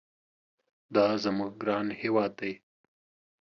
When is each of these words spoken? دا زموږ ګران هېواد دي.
دا 0.93 1.05
زموږ 1.23 1.51
ګران 1.61 1.87
هېواد 2.01 2.31
دي. 2.39 2.53